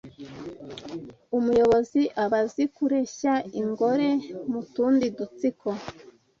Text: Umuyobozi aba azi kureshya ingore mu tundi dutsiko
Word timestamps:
Umuyobozi 1.37 2.01
aba 2.23 2.39
azi 2.43 2.63
kureshya 2.75 3.33
ingore 3.61 4.09
mu 4.51 4.61
tundi 4.73 5.05
dutsiko 5.17 5.69